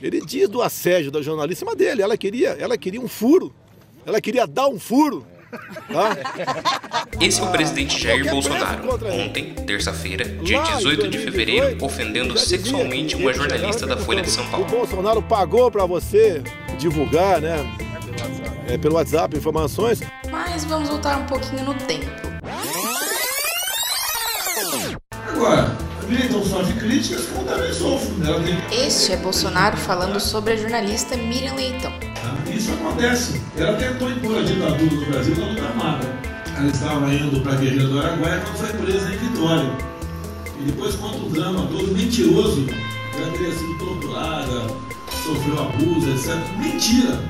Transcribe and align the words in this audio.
Ele 0.00 0.20
diz 0.20 0.48
do 0.48 0.62
assédio 0.62 1.10
da 1.10 1.20
jornalista 1.20 1.64
mas 1.64 1.74
dele. 1.74 2.00
Ela 2.00 2.16
queria, 2.16 2.50
ela 2.50 2.78
queria 2.78 3.00
um 3.00 3.08
furo. 3.08 3.52
Ela 4.06 4.20
queria 4.20 4.46
dar 4.46 4.68
um 4.68 4.78
furo. 4.78 5.26
Tá? 5.92 6.16
Esse 7.20 7.40
é 7.40 7.42
o 7.42 7.50
presidente 7.50 8.00
Jair 8.00 8.30
Bolsonaro. 8.30 8.94
Ontem, 9.12 9.54
terça-feira, 9.66 10.24
dia 10.24 10.62
18 10.62 11.08
de 11.08 11.18
fevereiro, 11.18 11.84
ofendendo 11.84 12.38
sexualmente 12.38 13.16
uma 13.16 13.34
jornalista 13.34 13.88
da 13.88 13.96
Folha 13.96 14.22
de 14.22 14.30
São 14.30 14.48
Paulo. 14.48 14.66
O 14.66 14.70
Bolsonaro 14.70 15.20
pagou 15.20 15.68
para 15.68 15.84
você 15.84 16.44
divulgar, 16.78 17.40
né? 17.40 17.56
É, 18.68 18.78
pelo 18.78 18.94
WhatsApp 18.94 19.36
informações. 19.36 20.00
Mas 20.30 20.64
vamos 20.64 20.90
voltar 20.90 21.18
um 21.18 21.26
pouquinho 21.26 21.64
no 21.64 21.74
tempo. 21.74 22.06
Agora, 25.10 25.76
então 26.14 26.44
só 26.44 26.62
de 26.62 26.72
críticas 26.74 27.26
como 27.26 27.44
também 27.44 27.72
sofro. 27.72 28.14
Ela 28.24 28.40
tem... 28.42 28.86
Este 28.86 29.12
é 29.12 29.16
Bolsonaro 29.16 29.76
falando 29.76 30.18
sobre 30.18 30.54
a 30.54 30.56
jornalista 30.56 31.16
Miriam 31.16 31.54
Leitão. 31.54 31.92
Isso 32.52 32.72
acontece. 32.72 33.40
Ela 33.56 33.76
tentou 33.76 34.10
impor 34.10 34.38
a 34.38 34.42
ditadura 34.42 34.94
no 34.94 35.06
Brasil 35.06 35.36
na 35.36 35.46
luta 35.46 35.62
armada. 35.64 36.06
Ela 36.56 36.68
estava 36.68 37.14
indo 37.14 37.40
para 37.40 37.52
a 37.52 37.56
guerrilha 37.56 37.86
do 37.86 37.98
Araguaia 38.00 38.40
quando 38.40 38.56
foi 38.56 38.86
presa 38.86 39.14
em 39.14 39.18
Vitória. 39.18 39.70
E 40.60 40.64
depois 40.64 40.94
conta 40.96 41.18
o 41.18 41.30
drama 41.30 41.68
todo 41.68 41.94
mentiroso. 41.94 42.66
Ela 43.16 43.30
teria 43.32 43.52
sido 43.52 43.78
torturada, 43.78 44.66
sofreu 45.24 45.62
abuso, 45.62 46.10
etc. 46.10 46.36
Mentira! 46.58 47.20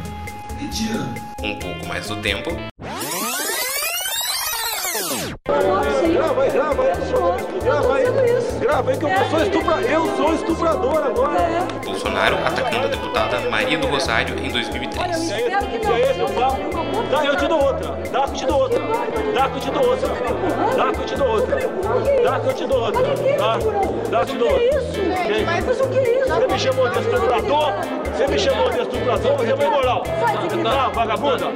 Mentira! 0.61 1.15
Um 1.43 1.59
pouco 1.59 1.87
mais 1.87 2.07
do 2.09 2.17
tempo. 2.17 2.51
Grava 8.61 8.91
aí 8.91 8.99
que 8.99 9.05
eu 9.05 9.11
sou 9.31 9.43
estuprador. 9.43 9.91
Eu 9.91 10.17
sou 10.17 10.35
estuprador 10.35 11.05
agora. 11.05 11.67
Bolsonaro 11.85 12.37
atacando 12.45 12.87
a 12.87 12.89
deputada 12.89 13.41
Maria 13.51 13.79
do 13.79 13.87
Rosário 13.87 14.39
em 14.39 14.51
2003. 14.51 15.29
Dá, 17.11 17.25
eu 17.25 17.37
te 17.37 17.47
dou 17.47 17.63
outra. 17.63 17.99
Dá 18.11 18.23
que 18.27 18.31
eu 18.31 18.35
te 18.35 18.47
dou 18.47 18.59
outra. 18.61 18.83
Dá 19.35 19.49
que 19.49 19.57
eu 19.57 19.61
te 19.61 19.71
dou 19.71 19.89
outra. 19.89 20.09
Dá 20.77 20.91
que 20.93 21.01
eu 21.01 21.07
te 21.07 21.17
dou 21.17 21.29
outra. 21.29 21.57
Dá 22.25 22.41
que 22.41 22.49
eu 22.49 22.55
te 22.55 22.67
dou 22.67 22.81
outra. 22.81 23.03
Dá, 23.39 23.59
dá 24.11 24.25
que 24.25 24.33
eu 24.33 24.37
te 24.37 24.37
dou 24.37 24.51
outra. 24.51 24.79
Mas 25.47 25.81
o 25.81 25.89
que 25.89 25.99
é 25.99 26.19
isso? 26.19 26.29
Você 26.29 26.47
me 26.47 26.59
chamou 26.59 26.89
de 26.89 26.99
estuprador? 26.99 27.73
Você 28.19 28.27
me 28.27 28.37
chamou 28.37 28.69
de 28.69 28.81
estuprador? 28.81 29.37
Você 29.37 29.57
foi 29.57 29.67
imoral. 29.67 30.03
Tá, 30.03 30.89
vagabunda? 30.89 31.47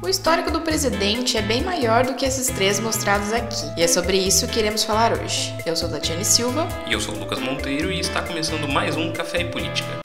O 0.00 0.08
histórico 0.08 0.52
do 0.52 0.60
presidente 0.60 1.36
é 1.36 1.42
bem 1.42 1.60
maior 1.64 2.06
do 2.06 2.14
que 2.14 2.24
esses 2.24 2.46
três 2.46 2.78
mostrados 2.78 3.32
aqui. 3.32 3.68
E 3.76 3.82
é 3.82 3.88
sobre 3.88 4.16
isso 4.18 4.46
que 4.46 4.52
queremos 4.54 4.84
falar 4.84 5.14
hoje. 5.14 5.52
Eu 5.66 5.74
sou 5.74 5.88
Tatiane 5.88 6.24
Silva. 6.24 6.68
E 6.86 6.92
eu 6.92 7.00
sou 7.00 7.12
Lucas 7.16 7.40
Monteiro 7.40 7.90
e 7.90 7.98
está 7.98 8.22
começando 8.22 8.68
mais 8.68 8.96
um 8.96 9.10
Café 9.10 9.40
e 9.40 9.50
Política. 9.50 9.98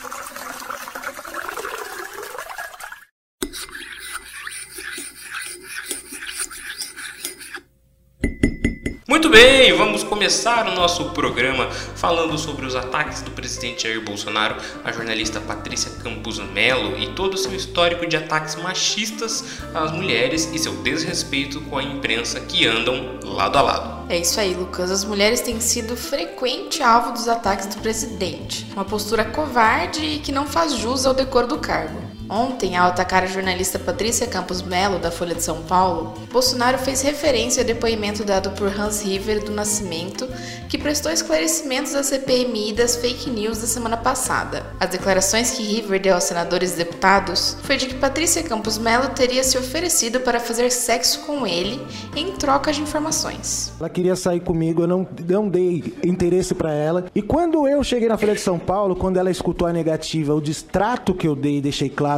Começar 10.15 10.65
o 10.69 10.73
nosso 10.73 11.09
programa 11.09 11.69
falando 11.69 12.37
sobre 12.37 12.65
os 12.65 12.73
ataques 12.73 13.21
do 13.21 13.31
presidente 13.31 13.83
Jair 13.83 14.01
Bolsonaro 14.01 14.55
à 14.81 14.89
jornalista 14.89 15.41
Patrícia 15.41 15.91
Campos 16.01 16.39
Melo 16.39 16.97
e 16.97 17.07
todo 17.07 17.33
o 17.33 17.37
seu 17.37 17.53
histórico 17.53 18.07
de 18.07 18.15
ataques 18.15 18.55
machistas 18.55 19.43
às 19.73 19.91
mulheres 19.91 20.49
e 20.53 20.57
seu 20.57 20.71
desrespeito 20.77 21.59
com 21.59 21.77
a 21.77 21.83
imprensa 21.83 22.39
que 22.39 22.65
andam 22.65 23.19
lado 23.25 23.57
a 23.57 23.61
lado. 23.61 24.05
É 24.09 24.17
isso 24.17 24.39
aí, 24.39 24.53
Lucas. 24.53 24.89
As 24.89 25.03
mulheres 25.03 25.41
têm 25.41 25.59
sido 25.59 25.97
frequente 25.97 26.81
alvo 26.81 27.11
dos 27.11 27.27
ataques 27.27 27.65
do 27.65 27.81
presidente. 27.81 28.65
Uma 28.73 28.85
postura 28.85 29.25
covarde 29.25 29.99
e 29.99 30.19
que 30.19 30.31
não 30.31 30.47
faz 30.47 30.77
jus 30.77 31.05
ao 31.05 31.13
decoro 31.13 31.45
do 31.45 31.57
cargo. 31.57 32.04
Ontem, 32.29 32.75
ao 32.75 32.87
atacar 32.87 33.23
a 33.23 33.27
jornalista 33.27 33.77
Patrícia 33.77 34.25
Campos 34.25 34.61
Melo, 34.61 34.97
da 34.97 35.11
Folha 35.11 35.35
de 35.35 35.43
São 35.43 35.61
Paulo, 35.63 36.13
Bolsonaro 36.31 36.77
fez 36.77 37.01
referência 37.01 37.61
ao 37.61 37.67
depoimento 37.67 38.23
dado 38.23 38.49
por 38.51 38.67
Hans 38.67 39.03
River 39.03 39.43
do 39.43 39.51
Nascimento, 39.51 40.27
que 40.67 40.77
prestou 40.77 41.11
esclarecimentos 41.11 41.93
à 41.93 42.01
CPMI 42.01 42.73
das 42.73 42.95
fake 42.95 43.29
news 43.29 43.59
da 43.59 43.67
semana 43.67 43.95
passada. 43.95 44.65
As 44.79 44.89
declarações 44.89 45.51
que 45.51 45.61
River 45.61 46.01
deu 46.01 46.15
aos 46.15 46.23
senadores 46.23 46.73
e 46.73 46.77
deputados 46.77 47.57
foi 47.63 47.77
de 47.77 47.87
que 47.87 47.95
Patrícia 47.95 48.41
Campos 48.41 48.77
Melo 48.77 49.09
teria 49.09 49.43
se 49.43 49.57
oferecido 49.57 50.19
para 50.19 50.39
fazer 50.39 50.71
sexo 50.71 51.21
com 51.25 51.45
ele 51.45 51.79
em 52.15 52.31
troca 52.31 52.73
de 52.73 52.81
informações. 52.81 53.71
Ela 53.79 53.89
queria 53.89 54.15
sair 54.15 54.39
comigo, 54.39 54.81
eu 54.81 54.87
não, 54.87 55.07
não 55.27 55.47
dei 55.47 55.93
interesse 56.03 56.55
para 56.55 56.73
ela. 56.73 57.05
E 57.13 57.21
quando 57.21 57.67
eu 57.67 57.83
cheguei 57.83 58.07
na 58.07 58.17
Folha 58.17 58.33
de 58.33 58.41
São 58.41 58.57
Paulo, 58.57 58.95
quando 58.95 59.17
ela 59.17 59.29
escutou 59.29 59.67
a 59.67 59.73
negativa, 59.73 60.33
o 60.33 60.41
distrato 60.41 61.13
que 61.13 61.27
eu 61.27 61.35
dei, 61.35 61.61
deixei 61.61 61.89
claro 61.89 62.14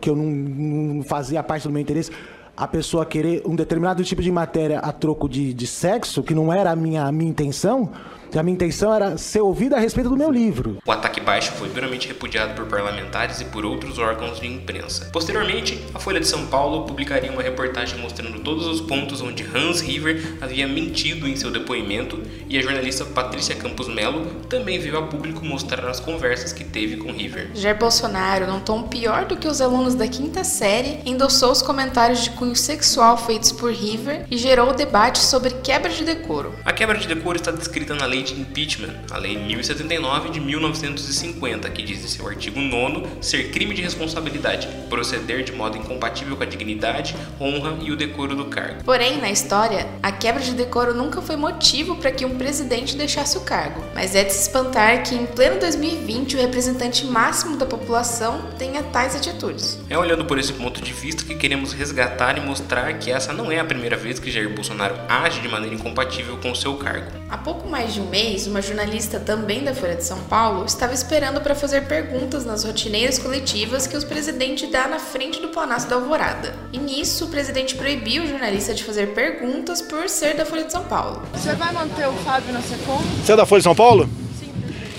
que 0.00 0.10
eu 0.10 0.16
não, 0.16 0.24
não 0.24 1.02
fazia 1.02 1.42
parte 1.42 1.66
do 1.66 1.72
meu 1.72 1.80
interesse, 1.80 2.10
a 2.56 2.66
pessoa 2.66 3.06
querer 3.06 3.42
um 3.46 3.54
determinado 3.54 4.02
tipo 4.02 4.20
de 4.20 4.32
matéria 4.32 4.80
a 4.80 4.92
troco 4.92 5.28
de, 5.28 5.54
de 5.54 5.66
sexo, 5.66 6.22
que 6.22 6.34
não 6.34 6.52
era 6.52 6.72
a 6.72 6.76
minha, 6.76 7.04
a 7.04 7.12
minha 7.12 7.30
intenção, 7.30 7.90
a 8.36 8.42
minha 8.42 8.54
intenção 8.54 8.92
era 8.92 9.16
ser 9.16 9.40
ouvida 9.40 9.76
a 9.76 9.80
respeito 9.80 10.10
do 10.10 10.16
meu 10.16 10.30
livro. 10.30 10.78
O 10.84 10.92
ataque 10.92 11.20
baixo 11.20 11.52
foi 11.52 11.68
duramente 11.68 12.08
repudiado 12.08 12.54
por 12.54 12.66
parlamentares 12.66 13.40
e 13.40 13.44
por 13.46 13.64
outros 13.64 13.98
órgãos 13.98 14.40
de 14.40 14.46
imprensa. 14.46 15.08
Posteriormente, 15.12 15.82
a 15.94 15.98
Folha 15.98 16.20
de 16.20 16.26
São 16.26 16.46
Paulo 16.46 16.84
publicaria 16.84 17.30
uma 17.30 17.42
reportagem 17.42 17.98
mostrando 17.98 18.40
todos 18.40 18.66
os 18.66 18.80
pontos 18.80 19.20
onde 19.20 19.44
Hans 19.44 19.80
River 19.80 20.36
havia 20.40 20.66
mentido 20.66 21.26
em 21.26 21.36
seu 21.36 21.50
depoimento 21.50 22.20
e 22.48 22.58
a 22.58 22.62
jornalista 22.62 23.04
Patrícia 23.04 23.54
Campos 23.54 23.88
Melo 23.88 24.26
também 24.48 24.78
veio 24.78 24.98
a 24.98 25.02
público 25.02 25.44
mostrar 25.44 25.88
as 25.88 26.00
conversas 26.00 26.52
que 26.52 26.64
teve 26.64 26.96
com 26.96 27.12
River. 27.12 27.50
Jair 27.54 27.78
Bolsonaro, 27.78 28.46
num 28.46 28.60
tom 28.60 28.82
pior 28.82 29.24
do 29.24 29.36
que 29.36 29.48
os 29.48 29.60
alunos 29.60 29.94
da 29.94 30.06
quinta 30.06 30.44
série, 30.44 31.00
endossou 31.06 31.52
os 31.52 31.62
comentários 31.62 32.22
de 32.24 32.30
cunho 32.30 32.56
sexual 32.56 33.16
feitos 33.16 33.52
por 33.52 33.72
River 33.72 34.26
e 34.30 34.36
gerou 34.36 34.70
o 34.70 34.74
debate 34.74 35.18
sobre 35.18 35.50
quebra 35.50 35.90
de 35.90 36.04
decoro. 36.04 36.52
A 36.64 36.72
quebra 36.72 36.98
de 36.98 37.06
decoro 37.06 37.36
está 37.36 37.50
descrita 37.50 37.94
na 37.94 38.06
lei 38.06 38.17
de 38.22 38.40
impeachment, 38.40 38.94
a 39.10 39.18
Lei 39.18 39.36
1079 39.36 40.30
de 40.30 40.40
1950, 40.40 41.68
que 41.70 41.82
diz 41.82 42.04
em 42.04 42.08
seu 42.08 42.26
artigo 42.26 42.60
9 42.60 43.06
ser 43.20 43.50
crime 43.50 43.74
de 43.74 43.82
responsabilidade, 43.82 44.68
proceder 44.88 45.42
de 45.42 45.52
modo 45.52 45.76
incompatível 45.76 46.36
com 46.36 46.42
a 46.42 46.46
dignidade, 46.46 47.14
honra 47.40 47.78
e 47.82 47.90
o 47.90 47.96
decoro 47.96 48.34
do 48.34 48.46
cargo. 48.46 48.84
Porém, 48.84 49.18
na 49.18 49.30
história, 49.30 49.86
a 50.02 50.12
quebra 50.12 50.42
de 50.42 50.52
decoro 50.52 50.94
nunca 50.94 51.20
foi 51.20 51.36
motivo 51.36 51.96
para 51.96 52.10
que 52.10 52.24
um 52.24 52.36
presidente 52.36 52.96
deixasse 52.96 53.36
o 53.36 53.42
cargo, 53.42 53.82
mas 53.94 54.14
é 54.14 54.24
de 54.24 54.32
se 54.32 54.42
espantar 54.42 55.02
que 55.02 55.14
em 55.14 55.26
pleno 55.26 55.60
2020 55.60 56.36
o 56.36 56.40
representante 56.40 57.06
máximo 57.06 57.56
da 57.56 57.66
população 57.66 58.50
tenha 58.58 58.82
tais 58.82 59.14
atitudes. 59.14 59.78
É 59.88 59.98
olhando 59.98 60.24
por 60.24 60.38
esse 60.38 60.52
ponto 60.52 60.80
de 60.82 60.92
vista 60.92 61.24
que 61.24 61.34
queremos 61.34 61.72
resgatar 61.72 62.38
e 62.38 62.40
mostrar 62.40 62.92
que 62.94 63.10
essa 63.10 63.32
não 63.32 63.50
é 63.50 63.58
a 63.58 63.64
primeira 63.64 63.96
vez 63.96 64.18
que 64.18 64.30
Jair 64.30 64.52
Bolsonaro 64.52 64.94
age 65.08 65.40
de 65.40 65.48
maneira 65.48 65.74
incompatível 65.74 66.36
com 66.38 66.50
o 66.50 66.56
seu 66.56 66.74
cargo. 66.76 67.10
Há 67.28 67.38
pouco 67.38 67.68
mais 67.68 67.94
de 67.94 68.00
um 68.00 68.06
mês, 68.08 68.46
uma 68.46 68.62
jornalista 68.62 69.20
também 69.20 69.62
da 69.62 69.74
Folha 69.74 69.94
de 69.94 70.04
São 70.04 70.18
Paulo 70.20 70.64
estava 70.64 70.94
esperando 70.94 71.40
para 71.40 71.54
fazer 71.54 71.86
perguntas 71.86 72.44
nas 72.44 72.64
rotineiras 72.64 73.18
coletivas 73.18 73.86
que 73.86 73.96
o 73.96 74.06
presidente 74.06 74.66
dá 74.66 74.88
na 74.88 74.98
frente 74.98 75.40
do 75.40 75.48
Palácio 75.48 75.88
da 75.88 75.96
Alvorada. 75.96 76.54
E 76.72 76.78
nisso, 76.78 77.26
o 77.26 77.28
presidente 77.28 77.74
proibiu 77.74 78.24
o 78.24 78.26
jornalista 78.26 78.74
de 78.74 78.82
fazer 78.82 79.14
perguntas 79.14 79.82
por 79.82 80.08
ser 80.08 80.36
da 80.36 80.44
Folha 80.44 80.64
de 80.64 80.72
São 80.72 80.84
Paulo. 80.84 81.22
Você 81.32 81.54
vai 81.54 81.72
manter 81.72 82.08
o 82.08 82.12
Fábio 82.24 82.52
na 82.52 82.62
Secom? 82.62 83.00
Você 83.24 83.32
é 83.32 83.36
da 83.36 83.46
Folha 83.46 83.60
de 83.60 83.64
São 83.64 83.74
Paulo? 83.74 84.08
Sim. 84.38 84.52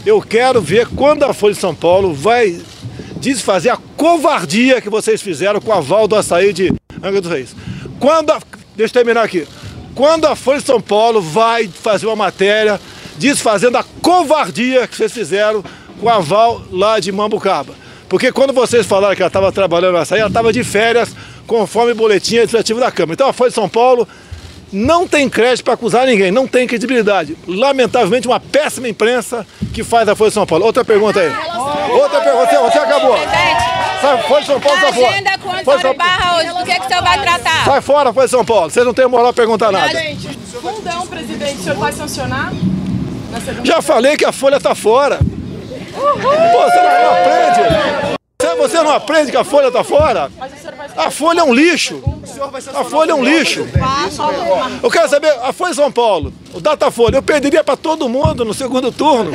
Eu 0.06 0.22
quero 0.22 0.62
ver 0.62 0.88
quando 0.88 1.24
a 1.24 1.34
Folha 1.34 1.54
de 1.54 1.60
São 1.60 1.76
Paulo 1.76 2.14
vai 2.14 2.62
desfazer 3.18 3.70
a 3.70 3.78
covardia 3.98 4.82
que 4.82 4.90
vocês 4.90 5.22
fizeram 5.22 5.60
com 5.60 5.74
a 5.74 5.80
Val 5.80 6.08
do 6.08 6.16
Açaí 6.16 6.54
de 6.54 6.74
Angra 7.04 7.22
dos 7.22 7.32
Reis. 7.32 7.56
Quando 8.00 8.32
a... 8.32 8.40
Deixa 8.76 8.92
eu 8.92 9.04
terminar 9.04 9.24
aqui. 9.24 9.48
Quando 9.94 10.26
a 10.26 10.36
Folha 10.36 10.60
de 10.60 10.66
São 10.66 10.80
Paulo 10.80 11.22
vai 11.22 11.68
fazer 11.68 12.06
uma 12.06 12.16
matéria 12.16 12.80
desfazendo 13.20 13.78
a 13.78 13.84
covardia 14.02 14.88
que 14.88 14.96
vocês 14.96 15.12
fizeram 15.12 15.64
com 16.00 16.10
a 16.10 16.20
Val 16.20 16.62
lá 16.72 17.00
de 17.00 17.12
Mambucaba. 17.12 17.74
Porque 18.08 18.32
quando 18.32 18.54
vocês 18.54 18.88
falaram 18.88 19.16
que 19.16 19.22
ela 19.22 19.28
estava 19.28 19.52
trabalhando 19.52 19.92
no 19.94 20.00
açaí, 20.00 20.20
ela 20.20 20.30
estava 20.30 20.52
de 20.52 20.64
férias, 20.64 21.10
conforme 21.46 21.92
o 21.92 21.96
boletim 21.96 22.36
administrativo 22.38 22.80
da 22.80 22.90
Câmara. 22.92 23.14
Então 23.14 23.28
a 23.30 23.34
Folha 23.34 23.50
de 23.50 23.56
São 23.56 23.70
Paulo 23.70 24.08
não 24.72 25.08
tem 25.08 25.28
crédito 25.30 25.66
para 25.66 25.74
acusar 25.76 26.08
ninguém, 26.08 26.32
não 26.32 26.48
tem 26.48 26.66
credibilidade. 26.66 27.38
Lamentavelmente, 27.48 28.28
uma 28.28 28.40
péssima 28.40 28.88
imprensa 28.88 29.46
que 29.74 29.84
faz 29.84 30.08
a 30.08 30.16
Folha 30.16 30.30
de 30.30 30.34
São 30.36 30.46
Paulo. 30.48 30.66
Outra 30.66 30.84
pergunta 30.86 31.20
aí. 31.20 31.30
Outra 31.92 32.22
pergunta, 32.22 32.46
você, 32.48 32.58
você 32.58 32.78
acabou. 32.80 33.16
Sai, 34.02 34.24
Folha 34.24 34.42
de 34.42 34.48
São 34.48 34.60
Paulo, 34.62 34.80
sai 34.80 34.94
fora. 34.94 35.10
agenda 35.10 35.38
com 35.38 35.50
Folha 35.64 35.78
de 35.78 35.82
São- 35.82 35.94
Barra 35.96 36.38
hoje, 36.38 36.48
do 36.50 36.66
que, 36.66 36.74
que 36.80 36.86
o 36.86 36.88
senhor 36.88 37.04
vai 37.04 37.22
tratar? 37.22 37.66
Sai 37.66 37.82
fora, 37.82 38.14
Folha 38.14 38.26
de 38.28 38.32
São 38.32 38.46
Paulo. 38.46 38.70
Vocês 38.72 38.86
não 38.86 38.94
têm 38.94 39.08
moral 39.08 39.34
para 39.34 39.44
perguntar 39.44 39.72
nada. 39.72 39.90
Gente, 39.90 40.30
fundão, 40.62 41.06
presidente, 41.06 41.56
o 41.60 41.64
senhor 41.64 41.78
vai 41.78 41.92
sancionar? 41.92 42.52
Já 43.64 43.82
falei 43.82 44.18
que 44.18 44.26
a 44.26 44.32
Folha 44.32 44.58
está 44.58 44.76
fora. 44.76 45.20
Pô, 45.20 46.62
você 46.64 46.82
não 46.82 47.12
aprende? 47.12 48.20
Você- 48.58 48.84
não 48.84 48.92
aprende 48.92 49.32
que 49.32 49.38
a 49.38 49.44
Folha 49.44 49.68
está 49.68 49.84
fora? 49.84 50.30
Mas 50.38 50.52
A 50.98 51.12
Folha 51.12 51.42
é 51.42 51.44
um 51.44 51.54
lixo. 51.54 52.02
A 52.74 52.84
Folha 52.84 53.12
é 53.12 53.16
um 53.16 53.24
lixo. 53.24 53.66
Eu 54.82 54.90
quero 54.90 55.10
saber, 55.10 55.32
a 55.42 55.54
Folha 55.54 55.74
São 55.74 55.92
Paulo, 55.92 56.34
o 56.54 56.60
Datafolha, 56.60 57.18
eu 57.18 57.24
perderia 57.24 57.64
para 57.64 57.78
todo 57.78 58.10
mundo 58.10 58.44
no 58.46 58.54
segundo 58.54 58.92
turno. 58.92 59.32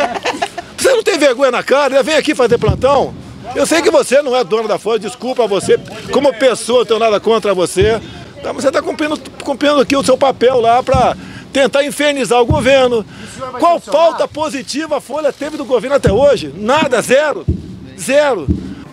Você 0.76 1.18
vergonha 1.18 1.50
na 1.50 1.62
cara, 1.62 2.02
vem 2.02 2.16
aqui 2.16 2.34
fazer 2.34 2.58
plantão. 2.58 3.14
Eu 3.54 3.66
sei 3.66 3.82
que 3.82 3.90
você 3.90 4.20
não 4.22 4.34
é 4.34 4.42
dono 4.42 4.66
da 4.68 4.78
Folha, 4.78 4.98
desculpa 4.98 5.46
você, 5.46 5.78
como 6.12 6.32
pessoa, 6.34 6.80
não 6.80 6.86
tenho 6.86 7.00
nada 7.00 7.20
contra 7.20 7.54
você. 7.54 8.00
Tá, 8.42 8.52
você 8.52 8.68
está 8.68 8.82
cumprindo, 8.82 9.18
cumprindo 9.42 9.80
aqui 9.80 9.96
o 9.96 10.04
seu 10.04 10.18
papel 10.18 10.60
lá 10.60 10.82
para 10.82 11.16
tentar 11.54 11.84
infernizar 11.84 12.40
o 12.40 12.44
governo. 12.44 13.06
Qual 13.60 13.80
pauta 13.80 14.26
positiva 14.26 14.98
a 14.98 15.00
Folha 15.00 15.32
teve 15.32 15.56
do 15.56 15.64
governo 15.64 15.96
até 15.96 16.12
hoje? 16.12 16.52
Nada, 16.54 17.00
zero. 17.00 17.46
Zero. 17.96 18.46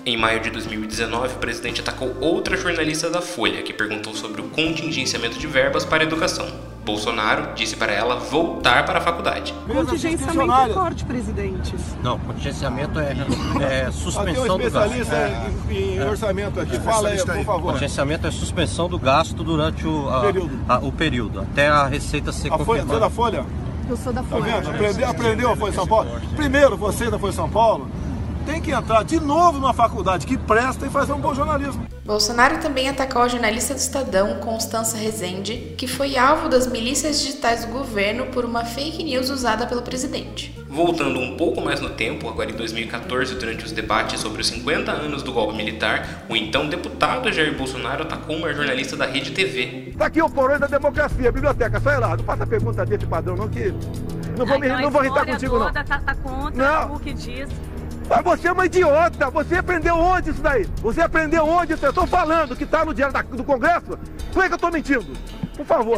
Em 0.05 0.15
maio 0.15 0.39
de 0.39 0.51
2019, 0.51 1.33
o 1.33 1.37
presidente 1.37 1.81
atacou 1.81 2.15
outra 2.21 2.55
jornalista 2.55 3.09
da 3.09 3.21
Folha, 3.21 3.63
que 3.63 3.73
perguntou 3.73 4.15
sobre 4.15 4.41
o 4.41 4.45
contingenciamento 4.45 5.39
de 5.39 5.47
verbas 5.47 5.83
para 5.83 6.03
a 6.03 6.05
educação. 6.05 6.47
Bolsonaro 6.83 7.53
disse 7.53 7.75
para 7.75 7.91
ela 7.91 8.15
voltar 8.15 8.83
para 8.85 8.97
a 8.97 9.01
faculdade. 9.01 9.53
Contingenciamento 9.71 10.51
é 10.51 10.73
corte, 10.73 11.05
presidente. 11.05 11.75
Não, 12.03 12.17
contingenciamento 12.19 12.99
é, 12.99 13.13
é 13.61 13.91
suspensão 13.91 14.55
um 14.55 14.59
do 14.59 14.71
gasto. 14.71 14.91
especialista 14.95 15.29
em, 15.69 15.95
em 15.97 16.03
orçamento 16.03 16.59
aqui. 16.59 16.79
Fala 16.79 17.09
aí, 17.09 17.17
por 17.17 17.45
favor. 17.45 17.61
Contingenciamento 17.73 18.25
é 18.27 18.31
suspensão 18.31 18.89
do 18.89 18.97
gasto 18.97 19.43
durante 19.43 19.85
o 19.85 20.09
a- 20.09 20.21
Período. 20.21 20.59
a- 20.67 20.79
o 20.79 20.91
período, 20.91 21.39
até 21.41 21.67
a 21.69 21.85
receita 21.85 22.31
ser 22.31 22.47
A 22.51 22.57
Folha, 22.57 22.65
você 22.65 22.71
é 22.71 22.75
confirmada. 22.81 22.99
da 22.99 23.09
Folha? 23.09 23.45
Eu 23.89 23.97
sou 23.97 24.13
da 24.13 24.21
Tá 24.23 24.27
Folha. 24.29 24.43
vendo? 24.61 24.69
Aprendeu, 24.69 25.09
aprendeu 25.09 25.51
a 25.51 25.55
Folha 25.55 25.71
de 25.71 25.75
São 25.77 25.87
Paulo? 25.87 26.09
Primeiro, 26.35 26.77
você 26.77 27.09
da 27.11 27.19
Folha 27.19 27.31
de 27.31 27.35
São 27.35 27.49
Paulo, 27.49 27.87
tem 28.41 28.61
que 28.61 28.71
entrar 28.71 29.03
de 29.03 29.19
novo 29.19 29.59
numa 29.59 29.73
faculdade 29.73 30.25
que 30.25 30.37
presta 30.37 30.85
e 30.85 30.89
fazer 30.89 31.13
um 31.13 31.19
bom 31.19 31.33
jornalismo. 31.33 31.85
Bolsonaro 32.05 32.59
também 32.59 32.89
atacou 32.89 33.21
a 33.21 33.27
jornalista 33.27 33.73
do 33.73 33.77
Estadão, 33.77 34.39
Constança 34.39 34.97
Rezende, 34.97 35.75
que 35.77 35.87
foi 35.87 36.17
alvo 36.17 36.49
das 36.49 36.67
milícias 36.67 37.21
digitais 37.21 37.63
do 37.63 37.71
governo 37.71 38.27
por 38.27 38.43
uma 38.43 38.65
fake 38.65 39.03
news 39.03 39.29
usada 39.29 39.65
pelo 39.67 39.81
presidente. 39.81 40.59
Voltando 40.67 41.19
um 41.19 41.37
pouco 41.37 41.61
mais 41.61 41.79
no 41.79 41.89
tempo, 41.89 42.27
agora 42.27 42.49
em 42.49 42.55
2014, 42.55 43.35
durante 43.35 43.65
os 43.65 43.71
debates 43.71 44.19
sobre 44.19 44.41
os 44.41 44.47
50 44.47 44.91
anos 44.91 45.21
do 45.21 45.31
golpe 45.31 45.55
militar, 45.55 46.25
o 46.29 46.35
então 46.35 46.67
deputado 46.67 47.31
Jair 47.31 47.55
Bolsonaro 47.55 48.03
atacou 48.03 48.37
uma 48.37 48.53
jornalista 48.53 48.95
da 48.95 49.05
Rede 49.05 49.31
TV. 49.31 49.93
Tá 49.97 50.05
aqui 50.05 50.21
o 50.21 50.29
porão 50.29 50.59
da 50.59 50.67
democracia, 50.67 51.31
biblioteca, 51.31 51.79
sai 51.79 51.99
lá. 51.99 52.15
Não 52.15 52.23
faça 52.23 52.47
pergunta 52.47 52.85
desse 52.85 53.05
padrão, 53.05 53.35
não, 53.35 53.47
que. 53.47 53.73
Não 54.37 54.45
vou, 54.45 54.59
me, 54.59 54.67
não 54.69 54.89
vou 54.89 55.03
irritar 55.03 55.25
contigo, 55.25 55.59
não. 55.59 55.71
Tá, 55.71 55.83
tá 55.83 56.15
contra 56.15 56.85
Não. 56.85 56.95
o 56.95 56.99
que 56.99 57.13
diz. 57.13 57.49
Mas 58.11 58.23
você 58.25 58.49
é 58.49 58.51
uma 58.51 58.65
idiota! 58.65 59.29
Você 59.29 59.55
aprendeu 59.55 59.95
onde 59.95 60.31
isso 60.31 60.41
daí? 60.41 60.65
Você 60.81 61.01
aprendeu 61.01 61.45
onde? 61.47 61.81
Eu 61.81 61.93
tô 61.93 62.05
falando 62.05 62.55
que 62.57 62.65
tá 62.65 62.83
no 62.83 62.93
diário 62.93 63.13
da- 63.13 63.21
do 63.21 63.43
Congresso? 63.43 63.97
Por 64.33 64.43
que 64.43 64.49
que 64.49 64.53
eu 64.55 64.57
tô 64.59 64.69
mentindo? 64.69 65.05
Por 65.55 65.65
favor. 65.65 65.97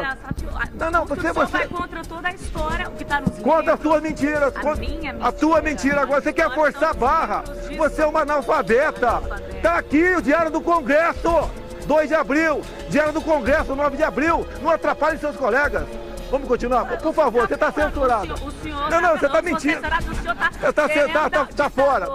Não, 0.76 0.92
não, 0.92 1.06
você- 1.06 1.34
você- 1.34 1.52
vai 1.58 1.68
contra 1.68 2.04
toda 2.04 2.28
a 2.28 2.32
história, 2.34 2.88
o 2.88 2.92
que 2.92 3.04
tá 3.04 3.20
nos 3.20 3.40
Conta 3.40 3.60
as 3.74 3.80
livros. 3.80 3.82
suas 3.82 4.02
mentiras. 4.04 4.54
A 4.56 4.76
minha 4.76 5.12
a 5.22 5.32
tua 5.32 5.56
mentira. 5.56 5.62
mentira. 5.62 6.02
Agora 6.02 6.22
você 6.22 6.32
quer 6.34 6.54
forçar 6.54 6.90
a 6.92 6.94
barra. 6.94 7.44
Você 7.78 8.02
é 8.04 8.06
uma 8.06 8.22
analfabeta. 8.22 9.08
Analfabeta. 9.08 9.62
Tá 9.62 9.78
aqui 9.80 10.16
o 10.16 10.22
Diário 10.22 10.52
do 10.52 10.62
Congresso. 10.62 11.50
2 11.88 12.08
de 12.10 12.16
abril. 12.16 12.62
Diário 12.90 13.12
do 13.12 13.22
Congresso, 13.22 13.76
9 13.76 13.98
de 13.98 14.04
abril. 14.04 14.46
Não 14.62 14.70
atrapalhe 14.70 15.18
seus 15.18 15.36
colegas. 15.36 15.86
Vamos 16.34 16.48
continuar? 16.48 16.84
Por 16.98 17.14
favor, 17.14 17.48
você 17.48 17.54
está 17.54 17.72
censurado. 17.72 18.34
O 18.34 18.52
senhor 18.64 18.90
Não, 18.90 19.00
não, 19.02 19.12
você 19.16 19.28
está 19.28 19.40
mentindo. 19.44 19.74
censurado, 19.74 20.12
o 20.12 20.16
senhor 20.16 20.36
tá 20.36 20.50
Você 20.52 20.74
tá- 20.74 20.90
querendo 20.90 21.14
tá- 21.14 21.30
tá- 21.30 21.48
tá 21.56 21.70
fora. 21.70 22.08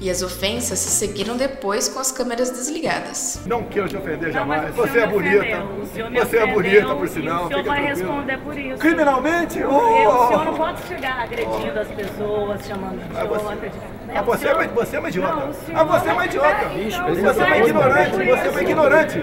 E 0.00 0.10
as 0.10 0.22
ofensas 0.22 0.76
se 0.80 0.90
seguiram 0.90 1.36
depois 1.36 1.88
com 1.88 2.00
as 2.00 2.10
câmeras 2.10 2.50
desligadas. 2.50 3.40
Não 3.46 3.62
quero 3.62 3.88
te 3.88 3.96
ofender 3.96 4.32
jamais. 4.32 4.74
Você 4.74 4.98
é 4.98 5.06
bonita. 5.06 5.62
Você 6.18 6.36
é 6.38 6.46
bonita, 6.46 6.94
por 6.96 7.08
sinal. 7.08 7.44
O 7.44 7.48
senhor 7.48 7.62
vai 7.62 7.82
tranquilo. 7.84 8.08
responder 8.08 8.38
por 8.38 8.58
isso. 8.58 8.78
Criminalmente? 8.78 9.58
Eu- 9.60 9.70
Oh! 9.70 10.24
O 10.24 10.28
senhor 10.28 10.44
não 10.46 10.54
pode 10.54 10.82
chegar 10.88 11.22
agredindo 11.22 11.78
as 11.78 11.88
pessoas, 11.88 12.66
chamando 12.66 12.98
de 13.08 13.16
Ah, 13.20 13.24
você- 13.24 13.52
idiota. 13.54 14.00
Ah, 14.12 14.22
você, 14.22 14.48
é 14.48 14.50
senhor- 14.50 14.62
uma, 14.64 14.68
você 14.84 14.96
é 14.96 14.98
uma 14.98 15.08
idiota. 15.08 15.48
Ah, 15.74 15.84
você 15.84 16.08
é 16.08 16.12
uma 16.12 16.24
idiota. 16.26 16.48
É, 16.48 16.82
então, 16.88 17.14
você 17.14 17.40
é 17.40 17.44
uma 17.44 17.56
ignorante. 17.58 18.10
Você 18.16 18.46
é 18.46 18.50
uma 18.50 18.62
ignorante. 18.62 19.18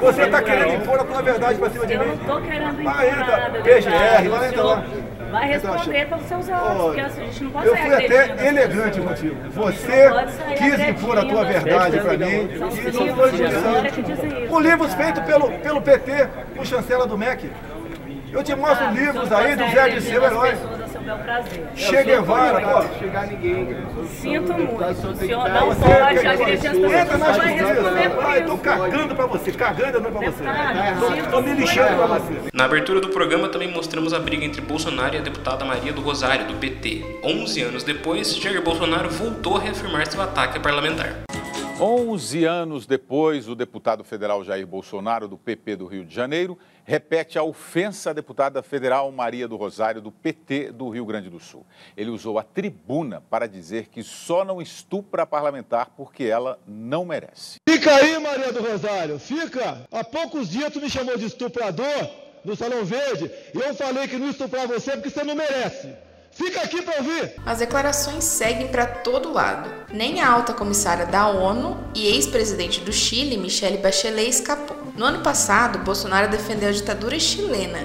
Você 0.00 0.22
está 0.22 0.42
querendo 0.42 0.66
por 0.68 0.74
impor 0.82 1.00
a 1.00 1.04
tua 1.04 1.22
verdade 1.22 1.58
para 1.60 1.70
cima 1.70 1.86
de 1.86 1.92
Eu 1.92 2.00
mim. 2.00 2.06
não 2.08 2.16
tô 2.36 2.40
querendo 2.42 2.82
Vai, 2.82 3.08
impor 3.10 3.18
nada, 3.18 3.60
PGR, 3.68 4.28
vai, 4.30 4.48
O 4.48 4.62
lá. 4.62 4.84
Vai 5.30 5.46
responder 5.48 6.08
pelos 6.08 6.24
seus 6.24 6.48
atos, 6.48 6.82
porque 6.84 7.00
assim, 7.00 7.20
a 7.20 7.24
gente 7.24 7.44
não 7.44 7.50
pode 7.50 7.66
Eu 7.66 7.76
fui 7.76 7.94
até 7.94 8.48
elegante 8.48 9.00
contigo. 9.00 9.36
Não 9.42 9.50
Você 9.50 10.08
quis 10.56 10.88
impor 10.88 11.18
a 11.18 11.24
tua 11.24 11.44
verdade 11.44 12.00
para 12.00 12.16
mim. 12.16 12.48
Isso 12.50 13.02
livros 13.02 13.14
foi 13.14 13.32
de 13.32 13.42
isso. 13.44 14.48
Com 14.48 14.60
livros 14.60 14.94
feitos 14.94 15.22
pelo, 15.24 15.50
pelo 15.58 15.82
PT, 15.82 16.28
com 16.56 16.64
chancela 16.64 17.06
do 17.06 17.18
MEC. 17.18 17.50
Eu 18.32 18.42
te 18.42 18.54
mostro 18.54 18.86
Ah, 18.86 18.90
livros 18.90 19.30
o 19.30 19.34
aí 19.34 19.56
do 19.56 19.64
consegue 19.64 19.80
Zé 19.80 19.88
Dirceu 19.90 20.24
as 20.24 20.32
Herói. 20.32 20.54
Seu 21.08 21.16
bel 21.16 21.18
prazer. 21.18 21.68
Che 21.74 22.04
Guevara, 22.04 22.60
pô. 22.60 24.04
Sinto 24.20 24.52
muito. 24.52 24.84
O 24.84 25.16
senhor 25.16 25.48
não 25.48 25.74
pode 25.74 26.26
agredir 26.26 26.70
as 26.70 26.76
pessoas. 26.76 26.92
Entra 26.92 27.18
na 27.18 27.24
senhor 27.26 27.38
vai 27.38 27.54
responder 27.54 28.02
justiça. 28.02 28.10
por 28.10 28.24
Ai, 28.24 28.44
tô 28.44 28.58
cagando 28.58 29.14
pra 29.14 29.26
você, 29.26 29.52
cagando 29.52 30.00
não 30.00 30.12
pra 30.12 30.30
você. 30.30 30.44
Tô, 31.00 31.12
sinto 31.12 31.30
tô 31.30 31.40
me 31.40 31.52
lixando 31.54 31.96
pra 31.96 32.06
você. 32.06 32.34
Na 32.52 32.64
abertura 32.64 33.00
do 33.00 33.08
programa 33.08 33.48
também 33.48 33.70
mostramos 33.70 34.12
a 34.12 34.18
briga 34.18 34.44
entre 34.44 34.60
Bolsonaro 34.60 35.14
e 35.14 35.18
a 35.18 35.22
deputada 35.22 35.64
Maria 35.64 35.92
do 35.92 36.02
Rosário, 36.02 36.46
do 36.46 36.54
PT. 36.54 37.20
11 37.22 37.62
anos 37.62 37.82
depois, 37.84 38.36
Jair 38.36 38.62
Bolsonaro 38.62 39.08
voltou 39.08 39.56
a 39.56 39.60
reafirmar 39.60 40.06
seu 40.06 40.20
ataque 40.20 40.60
parlamentar. 40.60 41.27
11 41.80 42.44
anos 42.44 42.86
depois, 42.86 43.48
o 43.48 43.54
deputado 43.54 44.02
federal 44.02 44.42
Jair 44.42 44.66
Bolsonaro, 44.66 45.28
do 45.28 45.38
PP 45.38 45.76
do 45.76 45.86
Rio 45.86 46.04
de 46.04 46.12
Janeiro, 46.12 46.58
repete 46.84 47.38
a 47.38 47.44
ofensa 47.44 48.10
à 48.10 48.12
deputada 48.12 48.60
federal 48.64 49.12
Maria 49.12 49.46
do 49.46 49.54
Rosário, 49.54 50.00
do 50.00 50.10
PT 50.10 50.72
do 50.72 50.88
Rio 50.88 51.06
Grande 51.06 51.30
do 51.30 51.38
Sul. 51.38 51.64
Ele 51.96 52.10
usou 52.10 52.36
a 52.36 52.42
tribuna 52.42 53.22
para 53.30 53.46
dizer 53.46 53.86
que 53.86 54.02
só 54.02 54.44
não 54.44 54.60
estupra 54.60 55.22
a 55.22 55.26
parlamentar 55.26 55.90
porque 55.96 56.24
ela 56.24 56.58
não 56.66 57.04
merece. 57.04 57.58
Fica 57.68 57.94
aí, 57.94 58.18
Maria 58.18 58.52
do 58.52 58.60
Rosário, 58.60 59.16
fica. 59.20 59.86
Há 59.92 60.02
poucos 60.02 60.50
dias 60.50 60.72
tu 60.72 60.80
me 60.80 60.90
chamou 60.90 61.16
de 61.16 61.26
estuprador 61.26 62.10
no 62.44 62.56
Salão 62.56 62.84
Verde 62.84 63.30
e 63.54 63.58
eu 63.58 63.72
falei 63.74 64.08
que 64.08 64.16
não 64.16 64.30
estuprar 64.30 64.66
você 64.66 64.92
porque 64.92 65.10
você 65.10 65.22
não 65.22 65.36
merece. 65.36 66.07
Fica 66.38 66.62
aqui 66.62 66.80
pra 66.80 66.98
ouvir. 66.98 67.32
As 67.44 67.58
declarações 67.58 68.22
seguem 68.22 68.68
para 68.68 68.86
todo 68.86 69.32
lado. 69.32 69.68
Nem 69.92 70.20
a 70.20 70.30
alta 70.30 70.52
comissária 70.52 71.04
da 71.04 71.26
ONU 71.26 71.76
e 71.96 72.06
ex-presidente 72.06 72.80
do 72.80 72.92
Chile, 72.92 73.36
Michelle 73.36 73.78
Bachelet, 73.78 74.30
escapou. 74.30 74.76
No 74.96 75.04
ano 75.04 75.20
passado, 75.20 75.80
Bolsonaro 75.80 76.30
defendeu 76.30 76.68
a 76.68 76.72
ditadura 76.72 77.18
chilena, 77.18 77.80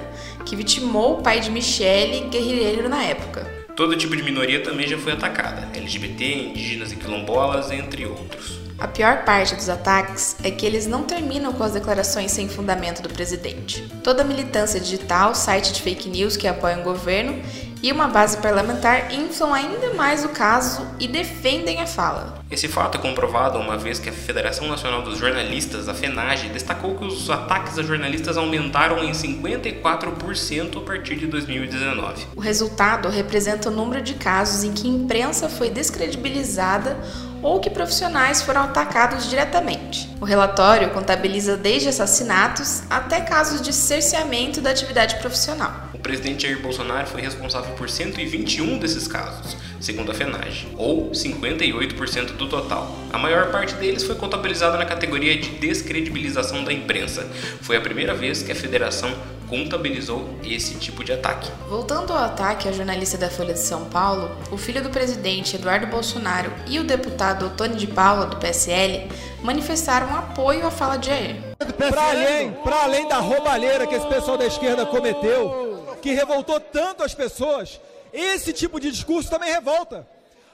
que 0.46 0.54
vitimou 0.54 1.18
o 1.18 1.22
pai 1.22 1.40
de 1.40 1.50
Michelle, 1.50 2.28
guerrilheiro 2.28 2.88
na 2.88 3.02
época. 3.02 3.44
Todo 3.74 3.96
tipo 3.96 4.16
de 4.16 4.22
minoria 4.22 4.62
também 4.62 4.86
já 4.86 4.96
foi 4.96 5.14
atacada: 5.14 5.68
LGBT, 5.76 6.50
indígenas 6.50 6.92
e 6.92 6.96
quilombolas, 6.96 7.72
entre 7.72 8.06
outros. 8.06 8.60
A 8.78 8.86
pior 8.86 9.24
parte 9.24 9.54
dos 9.54 9.68
ataques 9.68 10.36
é 10.44 10.50
que 10.50 10.64
eles 10.64 10.86
não 10.86 11.04
terminam 11.04 11.52
com 11.52 11.64
as 11.64 11.72
declarações 11.72 12.30
sem 12.30 12.48
fundamento 12.48 13.02
do 13.02 13.08
presidente. 13.08 13.82
Toda 14.02 14.22
a 14.22 14.24
militância 14.24 14.78
digital, 14.78 15.34
site 15.34 15.72
de 15.72 15.82
fake 15.82 16.08
news 16.08 16.36
que 16.36 16.46
apoiam 16.46 16.80
o 16.80 16.84
governo 16.84 17.40
e 17.84 17.92
uma 17.92 18.08
base 18.08 18.38
parlamentar 18.38 19.12
inflam 19.12 19.52
ainda 19.52 19.92
mais 19.92 20.24
o 20.24 20.30
caso 20.30 20.86
e 20.98 21.06
defendem 21.06 21.82
a 21.82 21.86
fala. 21.86 22.42
Esse 22.50 22.66
fato 22.66 22.96
é 22.96 23.00
comprovado 23.00 23.58
uma 23.58 23.76
vez 23.76 23.98
que 23.98 24.08
a 24.08 24.12
Federação 24.12 24.66
Nacional 24.68 25.02
dos 25.02 25.18
Jornalistas, 25.18 25.86
a 25.86 25.92
FENAGE, 25.92 26.48
destacou 26.48 26.96
que 26.96 27.04
os 27.04 27.28
ataques 27.28 27.78
a 27.78 27.82
jornalistas 27.82 28.38
aumentaram 28.38 29.04
em 29.04 29.12
54% 29.12 30.78
a 30.78 30.80
partir 30.80 31.16
de 31.16 31.26
2019. 31.26 32.26
O 32.34 32.40
resultado 32.40 33.10
representa 33.10 33.68
o 33.68 33.72
número 33.72 34.00
de 34.00 34.14
casos 34.14 34.64
em 34.64 34.72
que 34.72 34.88
a 34.88 34.90
imprensa 34.90 35.50
foi 35.50 35.68
descredibilizada 35.68 36.96
ou 37.42 37.60
que 37.60 37.68
profissionais 37.68 38.40
foram 38.40 38.62
atacados 38.62 39.28
diretamente. 39.28 40.08
O 40.18 40.24
relatório 40.24 40.88
contabiliza 40.88 41.58
desde 41.58 41.90
assassinatos 41.90 42.82
até 42.88 43.20
casos 43.20 43.60
de 43.60 43.74
cerceamento 43.74 44.62
da 44.62 44.70
atividade 44.70 45.16
profissional. 45.16 45.92
O 46.04 46.06
presidente 46.06 46.42
Jair 46.42 46.60
Bolsonaro 46.60 47.06
foi 47.06 47.22
responsável 47.22 47.74
por 47.76 47.88
121 47.88 48.76
desses 48.76 49.08
casos, 49.08 49.56
segundo 49.80 50.10
a 50.10 50.14
FENAGE, 50.14 50.68
ou 50.76 51.10
58% 51.12 52.36
do 52.36 52.46
total. 52.46 52.94
A 53.10 53.16
maior 53.16 53.50
parte 53.50 53.72
deles 53.76 54.02
foi 54.02 54.14
contabilizada 54.14 54.76
na 54.76 54.84
categoria 54.84 55.34
de 55.34 55.48
descredibilização 55.52 56.62
da 56.62 56.74
imprensa. 56.74 57.26
Foi 57.62 57.78
a 57.78 57.80
primeira 57.80 58.12
vez 58.12 58.42
que 58.42 58.52
a 58.52 58.54
federação 58.54 59.10
contabilizou 59.48 60.38
esse 60.44 60.74
tipo 60.74 61.02
de 61.02 61.10
ataque. 61.10 61.50
Voltando 61.70 62.12
ao 62.12 62.18
ataque 62.18 62.68
à 62.68 62.72
jornalista 62.72 63.16
da 63.16 63.30
Folha 63.30 63.54
de 63.54 63.60
São 63.60 63.86
Paulo, 63.86 64.30
o 64.50 64.58
filho 64.58 64.82
do 64.82 64.90
presidente 64.90 65.56
Eduardo 65.56 65.86
Bolsonaro 65.86 66.52
e 66.66 66.78
o 66.78 66.84
deputado 66.84 67.48
Tony 67.56 67.76
de 67.76 67.86
Paula, 67.86 68.26
do 68.26 68.36
PSL, 68.36 69.08
manifestaram 69.42 70.14
apoio 70.14 70.66
à 70.66 70.70
fala 70.70 70.98
de 70.98 71.06
Jair. 71.06 71.36
Para 71.78 72.10
além, 72.10 72.52
para 72.52 72.82
além 72.82 73.08
da 73.08 73.16
roubalheira 73.20 73.86
que 73.86 73.94
esse 73.94 74.06
pessoal 74.06 74.36
da 74.36 74.44
esquerda 74.44 74.84
cometeu, 74.84 75.73
que 76.04 76.12
revoltou 76.12 76.60
tanto 76.60 77.02
as 77.02 77.14
pessoas, 77.14 77.80
esse 78.12 78.52
tipo 78.52 78.78
de 78.78 78.90
discurso 78.90 79.30
também 79.30 79.50
revolta. 79.50 80.06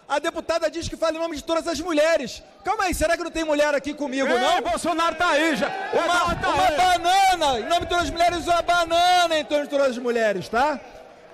A 0.09 0.21
deputada 0.21 0.71
diz 0.71 0.89
que 0.89 0.97
fala 0.97 1.17
em 1.17 1.19
nome 1.19 1.35
de 1.35 1.43
todas 1.43 1.67
as 1.67 1.81
mulheres. 1.81 2.41
Calma 2.65 2.85
aí, 2.85 2.95
será 2.95 3.17
que 3.17 3.25
não 3.25 3.33
tem 3.33 3.43
mulher 3.43 3.75
aqui 3.75 3.93
comigo, 3.93 4.29
não? 4.29 4.63
Bolsonaro 4.63 5.17
tá 5.17 5.31
aí 5.31 5.57
já. 5.57 5.69
Uma, 5.93 6.25
uma 6.27 6.71
banana, 6.71 7.59
em 7.59 7.69
nome 7.69 7.81
de 7.81 7.89
todas 7.89 8.05
as 8.05 8.11
mulheres, 8.11 8.47
uma 8.47 8.63
banana 8.63 9.41
em 9.41 9.45
torno 9.45 9.65
de 9.65 9.71
todas 9.71 9.89
as 9.89 9.99
mulheres, 9.99 10.49
tá? 10.49 10.79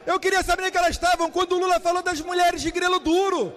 Eu 0.06 0.18
queria 0.18 0.42
saber 0.42 0.62
onde 0.62 0.72
que 0.72 0.78
elas 0.78 0.92
estavam 0.92 1.30
quando 1.30 1.52
o 1.52 1.58
Lula 1.58 1.78
falou 1.78 2.02
das 2.02 2.18
mulheres 2.22 2.62
de 2.62 2.70
grelo 2.70 2.98
duro. 2.98 3.54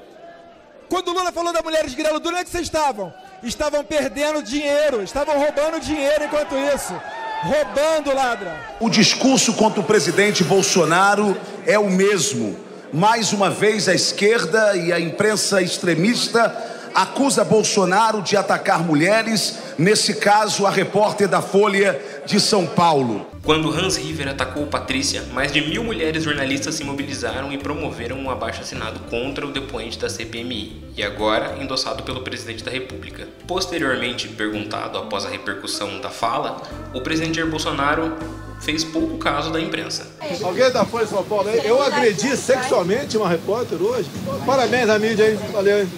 Quando 0.90 1.08
o 1.08 1.14
Lula 1.14 1.32
falou 1.32 1.54
da 1.54 1.62
mulheres 1.62 1.94
grelo, 1.94 2.18
onde 2.18 2.36
é 2.36 2.44
que 2.44 2.50
vocês 2.50 2.64
estavam? 2.64 3.14
Estavam 3.44 3.82
perdendo 3.86 4.44
dinheiro, 4.44 5.02
estavam 5.04 5.40
roubando 5.40 5.80
dinheiro 5.80 6.26
enquanto 6.26 6.54
isso. 6.76 6.94
Roubando, 7.42 8.14
ladra. 8.14 8.54
O 8.82 8.90
discurso 8.90 9.54
contra 9.54 9.80
o 9.80 9.84
presidente 9.84 10.44
Bolsonaro 10.44 11.38
é 11.66 11.80
o 11.80 11.90
mesmo. 11.90 12.58
Mais 12.92 13.32
uma 13.32 13.50
vez, 13.50 13.88
a 13.88 13.94
esquerda 13.94 14.76
e 14.76 14.92
a 14.92 15.00
imprensa 15.00 15.62
extremista 15.62 16.54
acusa 16.94 17.46
Bolsonaro 17.46 18.22
de 18.22 18.36
atacar 18.36 18.84
mulheres, 18.84 19.58
nesse 19.78 20.16
caso, 20.16 20.66
a 20.66 20.70
repórter 20.70 21.28
da 21.28 21.42
Folha 21.42 22.00
de 22.26 22.42
São 22.42 22.66
Paulo. 22.66 23.29
Quando 23.44 23.72
Hans 23.72 23.96
River 23.96 24.28
atacou 24.28 24.68
Patrícia, 24.68 25.24
mais 25.34 25.52
de 25.52 25.62
mil 25.62 25.84
mulheres 25.84 26.24
jornalistas 26.24 26.76
se 26.76 26.84
mobilizaram 26.84 27.52
e 27.52 27.58
promoveram 27.58 28.18
um 28.18 28.30
abaixo-assinado 28.30 29.00
contra 29.10 29.48
o 29.48 29.52
depoente 29.52 29.98
da 29.98 30.10
CPMI, 30.10 30.84
e 30.96 31.02
agora 31.02 31.58
endossado 31.60 32.04
pelo 32.04 32.22
presidente 32.22 32.64
da 32.64 32.70
República. 32.70 33.28
Posteriormente, 33.48 34.28
perguntado 34.28 34.98
após 34.98 35.26
a 35.26 35.30
repercussão 35.30 36.00
da 36.02 36.10
fala, 36.10 36.62
o 36.94 37.02
presidente 37.02 37.38
Jair 37.38 37.50
Bolsonaro 37.50 38.14
fez 38.60 38.84
pouco 38.84 39.18
caso 39.18 39.52
da 39.52 39.60
imprensa. 39.60 40.08
Alguém 40.44 40.70
da 40.72 40.86
Folha 40.86 41.06
de 41.06 41.12
São 41.12 41.24
Paulo 41.24 41.48
aí? 41.48 41.66
Eu 41.66 41.82
agredi 41.82 42.36
sexualmente 42.36 43.18
uma 43.18 43.30
repórter 43.30 43.82
hoje. 43.82 44.10
Parabéns 44.46 44.90
à 44.90 44.98
hein? 44.98 45.40
Valeu, 45.54 45.82
hein? 45.82 45.90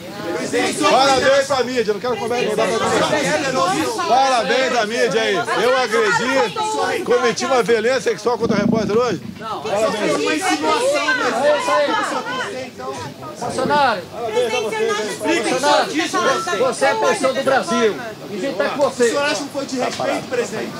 Parabéns 0.89 1.47
pra 1.47 1.63
mídia, 1.63 1.93
não 1.93 1.99
quero 1.99 2.17
conversa, 2.17 2.45
não 2.47 2.55
dá 2.55 2.67
pra 2.67 4.07
Parabéns 4.07 4.75
à 4.77 4.85
mídia 4.85 5.21
aí. 5.21 5.35
Eu 5.35 5.77
agredi, 5.77 7.03
cometi 7.03 7.45
uma 7.45 7.63
violência 7.63 8.01
sexual 8.01 8.37
contra 8.37 8.57
a 8.57 8.59
repórter 8.61 8.97
hoje? 8.97 9.21
Não, 9.39 9.61
Parabéns. 9.61 10.15
Uma 10.15 10.35
insinuação, 10.35 11.05
Bolsonaro, 13.39 14.01
Bolsonaro, 15.21 15.91
você 16.59 16.85
é 16.85 16.91
a 16.91 16.95
pessoa 16.95 17.33
do 17.33 17.43
Brasil. 17.43 17.95
E 18.29 18.35
a 18.35 18.39
gente 18.39 18.55
tá 18.55 18.69
com 18.69 18.89
você. 18.89 19.03
O 19.03 19.07
senhor 19.07 19.23
acha 19.23 19.43
que 19.43 19.49
foi 19.49 19.65
de 19.65 19.79
respeito, 19.79 20.27
presidente? 20.29 20.71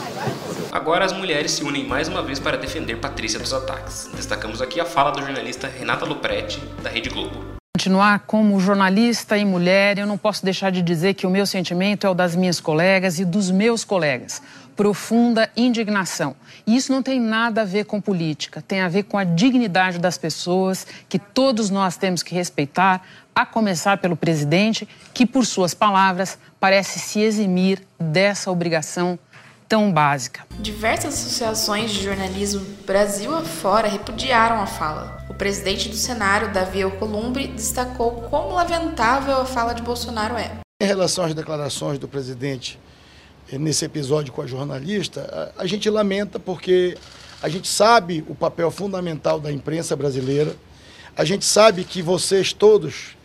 Agora 0.72 1.04
as 1.04 1.12
mulheres 1.12 1.52
se 1.52 1.64
unem 1.64 1.86
mais 1.86 2.08
uma 2.08 2.22
vez 2.22 2.40
para 2.40 2.58
defender 2.58 2.96
Patrícia 2.98 3.40
dos 3.40 3.54
ataques. 3.54 4.10
Destacamos 4.14 4.62
aqui 4.62 4.80
a 4.80 4.86
fala 4.86 5.12
da 5.12 5.22
jornalista 5.22 5.68
Renata 5.68 6.06
Lupretti, 6.06 6.60
da 6.82 6.90
Rede 6.90 7.10
Globo. 7.10 7.51
Continuar 7.82 8.20
como 8.28 8.60
jornalista 8.60 9.40
e 9.40 9.44
mulher, 9.44 9.98
eu 9.98 10.06
não 10.06 10.16
posso 10.16 10.46
deixar 10.46 10.72
de 10.72 10.84
dizer 10.84 11.16
que 11.16 11.26
o 11.26 11.32
meu 11.32 11.48
sentimento 11.48 12.06
é 12.06 12.10
o 12.12 12.14
das 12.14 12.36
minhas 12.36 12.60
colegas 12.60 13.18
e 13.18 13.26
dos 13.26 13.50
meus 13.50 13.84
colegas. 13.84 14.40
Profunda 14.76 15.50
indignação. 15.58 16.36
E 16.68 16.76
isso 16.76 16.92
não 16.92 17.02
tem 17.02 17.20
nada 17.20 17.64
a 17.64 17.66
ver 17.66 17.86
com 17.86 18.00
política, 18.00 18.62
tem 18.62 18.82
a 18.82 18.88
ver 18.88 19.06
com 19.06 19.18
a 19.18 19.24
dignidade 19.24 19.98
das 19.98 20.16
pessoas 20.16 20.86
que 21.10 21.18
todos 21.18 21.72
nós 21.72 21.98
temos 21.98 22.22
que 22.22 22.36
respeitar, 22.36 23.02
a 23.34 23.48
começar 23.48 23.98
pelo 23.98 24.16
presidente, 24.16 24.88
que, 25.12 25.26
por 25.26 25.44
suas 25.44 25.74
palavras, 25.74 26.38
parece 26.60 27.00
se 27.00 27.20
eximir 27.20 27.82
dessa 28.00 28.52
obrigação 28.52 29.18
tão 29.72 29.90
básica. 29.90 30.46
Diversas 30.60 31.14
associações 31.14 31.92
de 31.92 32.04
jornalismo 32.04 32.60
Brasil 32.86 33.34
afora 33.34 33.88
repudiaram 33.88 34.62
a 34.62 34.66
fala. 34.66 35.26
O 35.30 35.34
presidente 35.34 35.88
do 35.88 35.96
Senado, 35.96 36.52
Davi 36.52 36.82
Alcolumbre, 36.82 37.48
destacou 37.48 38.24
como 38.24 38.54
lamentável 38.54 39.38
a 39.38 39.46
fala 39.46 39.72
de 39.72 39.82
Bolsonaro 39.82 40.36
é. 40.36 40.58
Em 40.82 40.86
relação 40.86 41.24
às 41.24 41.34
declarações 41.34 41.98
do 41.98 42.06
presidente 42.06 42.78
eh, 43.50 43.58
nesse 43.58 43.86
episódio 43.86 44.34
com 44.34 44.42
a 44.42 44.46
jornalista, 44.46 45.54
a 45.58 45.66
gente 45.66 45.90
lamenta 45.90 46.38
porque 46.38 46.98
a 47.42 47.48
gente 47.48 47.70
sabe 47.70 48.26
o 48.28 48.36
papel 48.36 48.70
fundamental 48.72 49.40
da 49.40 49.54
imprensa 49.54 49.96
brasileira, 49.96 50.54
a 51.16 51.24
gente 51.24 51.46
sabe 51.46 51.86
que 51.86 52.02
vocês 52.02 52.52
todos 52.52 53.16